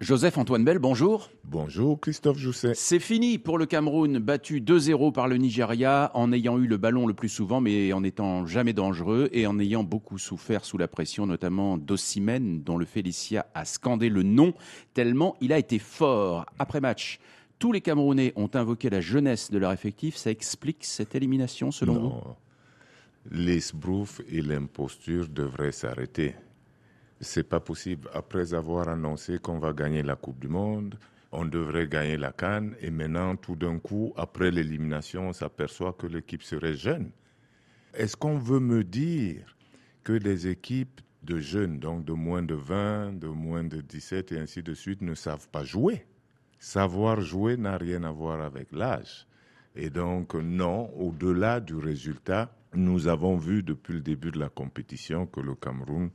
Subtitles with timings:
[0.00, 1.28] Joseph-Antoine Bell, bonjour.
[1.42, 2.74] Bonjour Christophe Jousset.
[2.74, 7.08] C'est fini pour le Cameroun, battu 2-0 par le Nigeria en ayant eu le ballon
[7.08, 10.86] le plus souvent mais en n'étant jamais dangereux et en ayant beaucoup souffert sous la
[10.86, 14.54] pression, notamment d'Ossimène dont le Félicia a scandé le nom
[14.94, 16.46] tellement il a été fort.
[16.60, 17.18] Après match,
[17.58, 20.14] tous les Camerounais ont invoqué la jeunesse de leur effectif.
[20.14, 22.00] Ça explique cette élimination selon non.
[22.00, 23.36] vous?
[23.36, 26.36] L'esbrouf et l'imposture devraient s'arrêter.
[27.20, 28.08] C'est pas possible.
[28.14, 30.96] Après avoir annoncé qu'on va gagner la Coupe du Monde,
[31.32, 36.06] on devrait gagner la Cannes, et maintenant, tout d'un coup, après l'élimination, on s'aperçoit que
[36.06, 37.10] l'équipe serait jeune.
[37.92, 39.56] Est-ce qu'on veut me dire
[40.04, 44.38] que des équipes de jeunes, donc de moins de 20, de moins de 17 et
[44.38, 46.06] ainsi de suite, ne savent pas jouer?
[46.60, 49.26] Savoir jouer n'a rien à voir avec l'âge.
[49.74, 55.26] Et donc, non, au-delà du résultat, nous avons vu depuis le début de la compétition
[55.26, 56.10] que le Cameroun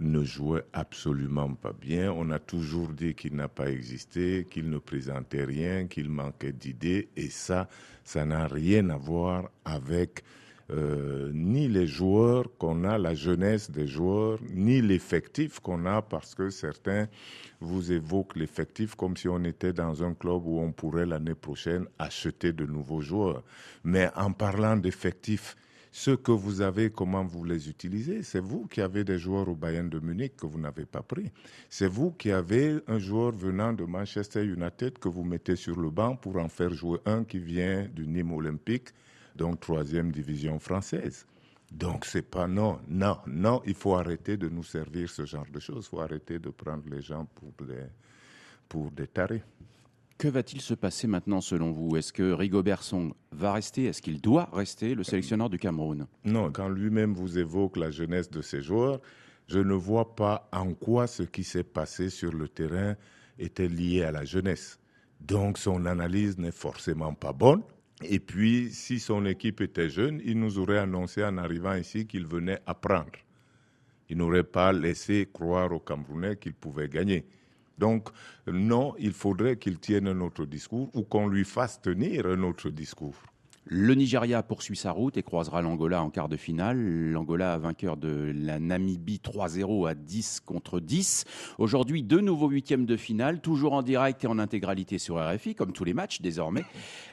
[0.00, 2.12] ne jouait absolument pas bien.
[2.12, 7.08] On a toujours dit qu'il n'a pas existé, qu'il ne présentait rien, qu'il manquait d'idées.
[7.16, 7.68] Et ça,
[8.04, 10.24] ça n'a rien à voir avec
[10.70, 16.34] euh, ni les joueurs qu'on a, la jeunesse des joueurs, ni l'effectif qu'on a, parce
[16.34, 17.08] que certains
[17.60, 21.86] vous évoquent l'effectif comme si on était dans un club où on pourrait l'année prochaine
[21.98, 23.42] acheter de nouveaux joueurs.
[23.82, 25.56] Mais en parlant d'effectifs,
[25.98, 28.22] ce que vous avez, comment vous les utilisez.
[28.22, 31.32] C'est vous qui avez des joueurs au Bayern de Munich que vous n'avez pas pris.
[31.68, 35.90] C'est vous qui avez un joueur venant de Manchester United que vous mettez sur le
[35.90, 38.90] banc pour en faire jouer un qui vient du Nîmes Olympique,
[39.34, 41.26] donc troisième division française.
[41.72, 45.58] Donc c'est pas non, non, non, il faut arrêter de nous servir ce genre de
[45.58, 45.86] choses.
[45.86, 47.86] Il faut arrêter de prendre les gens pour des,
[48.68, 49.42] pour des tarés.
[50.18, 51.96] Que va-t-il se passer maintenant selon vous?
[51.96, 53.84] Est-ce que Rigobert Song va rester?
[53.84, 56.08] Est-ce qu'il doit rester le sélectionneur du Cameroun?
[56.24, 59.00] Non, quand lui-même vous évoque la jeunesse de ses joueurs,
[59.46, 62.96] je ne vois pas en quoi ce qui s'est passé sur le terrain
[63.38, 64.80] était lié à la jeunesse.
[65.20, 67.62] Donc son analyse n'est forcément pas bonne.
[68.02, 72.26] Et puis, si son équipe était jeune, il nous aurait annoncé en arrivant ici qu'il
[72.26, 73.12] venait apprendre.
[74.08, 77.24] Il n'aurait pas laissé croire aux Camerounais qu'il pouvait gagner.
[77.78, 78.08] Donc,
[78.46, 82.70] non, il faudrait qu'il tienne un autre discours ou qu'on lui fasse tenir un autre
[82.70, 83.16] discours.
[83.70, 87.10] Le Nigeria poursuit sa route et croisera l'Angola en quart de finale.
[87.10, 91.26] L'Angola vainqueur de la Namibie 3-0 à 10 contre 10.
[91.58, 95.72] Aujourd'hui, deux nouveaux huitièmes de finale, toujours en direct et en intégralité sur RFI, comme
[95.72, 96.64] tous les matchs désormais.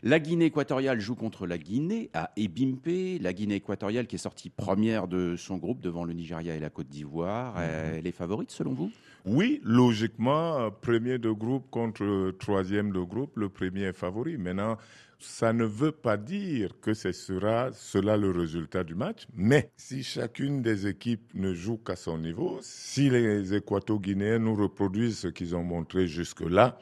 [0.01, 3.19] La Guinée équatoriale joue contre la Guinée à Ebimpe.
[3.21, 6.69] La Guinée équatoriale qui est sortie première de son groupe devant le Nigeria et la
[6.69, 7.59] Côte d'Ivoire.
[7.59, 8.91] Elle est favorite selon vous?
[9.25, 14.37] Oui, logiquement, premier de groupe contre troisième de groupe, le premier est favori.
[14.37, 14.77] Maintenant,
[15.17, 16.44] ça ne veut pas dire
[16.81, 21.77] que ce sera cela le résultat du match, mais si chacune des équipes ne joue
[21.77, 26.77] qu'à son niveau, si les Équato-Guinéens nous reproduisent ce qu'ils ont montré jusque-là,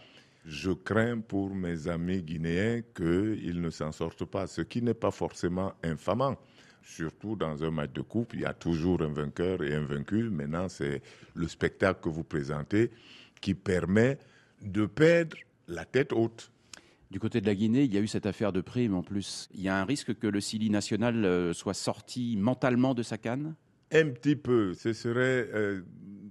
[0.45, 5.11] je crains pour mes amis guinéens qu'ils ne s'en sortent pas, ce qui n'est pas
[5.11, 6.37] forcément infamant.
[6.81, 10.29] Surtout dans un match de coupe, il y a toujours un vainqueur et un vaincu.
[10.29, 11.01] Maintenant, c'est
[11.33, 12.91] le spectacle que vous présentez
[13.39, 14.17] qui permet
[14.61, 15.37] de perdre
[15.67, 16.51] la tête haute.
[17.13, 19.47] Du côté de la Guinée, il y a eu cette affaire de prime en plus.
[19.53, 23.19] Il y a un risque que le Sili national euh, soit sorti mentalement de sa
[23.19, 23.53] canne?
[23.91, 24.73] Un petit peu.
[24.73, 25.83] Ce serait, euh,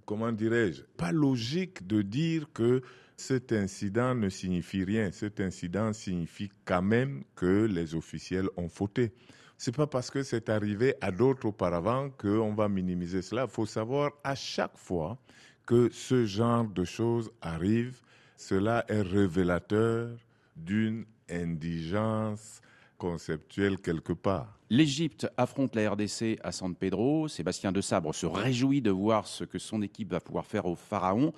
[0.06, 2.82] comment dirais-je, pas logique de dire que
[3.16, 5.12] cet incident ne signifie rien.
[5.12, 9.12] Cet incident signifie quand même que les officiels ont fauté.
[9.58, 13.44] C'est pas parce que c'est arrivé à d'autres auparavant qu'on va minimiser cela.
[13.48, 15.16] Il faut savoir à chaque fois
[15.64, 18.00] que ce genre de choses arrive,
[18.36, 20.18] cela est révélateur
[20.64, 22.60] d'une indigence
[22.98, 24.58] conceptuelle quelque part.
[24.70, 27.26] L'Égypte affronte la RDC à San Pedro.
[27.28, 30.76] Sébastien de Sabre se réjouit de voir ce que son équipe va pouvoir faire au
[30.76, 31.32] Pharaon.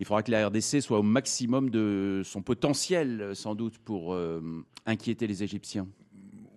[0.00, 4.64] Il faudra que la RDC soit au maximum de son potentiel, sans doute, pour euh,
[4.86, 5.86] inquiéter les Égyptiens.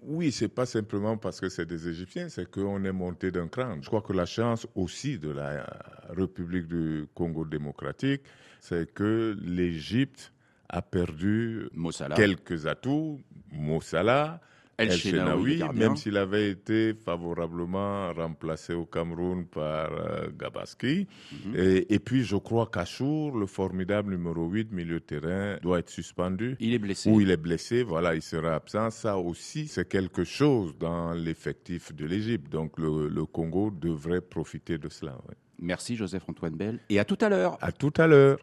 [0.02, 3.78] Oui, c'est pas simplement parce que c'est des Égyptiens, c'est qu'on est monté d'un cran.
[3.82, 5.66] Je crois que la chance aussi de la
[6.10, 8.22] République du Congo démocratique,
[8.60, 10.34] c'est que l'Égypte
[10.70, 12.16] a perdu Mossala.
[12.16, 13.20] quelques atouts.
[13.52, 14.42] Mossala,
[14.78, 21.08] El, El Shenaoui, même s'il avait été favorablement remplacé au Cameroun par euh, Gabaski.
[21.32, 21.56] Mm -hmm.
[21.58, 25.90] et, et, puis, je crois qu'Achour, le formidable numéro 8, milieu de terrain, doit être
[25.90, 26.56] suspendu.
[26.60, 27.10] Il est blessé.
[27.10, 28.92] Ou il est blessé, voilà, il sera absent.
[28.92, 32.52] Ça aussi, c'est quelque chose dans l'effectif de l'Égypte.
[32.52, 35.14] Donc, le, le, Congo devrait profiter de cela.
[35.28, 35.36] Ouais.
[35.60, 36.80] Merci, Joseph-Antoine Bell.
[36.90, 37.58] Et à tout à l'heure.
[37.62, 38.38] À tout à l'heure.